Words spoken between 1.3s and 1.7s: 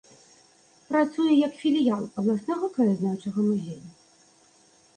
як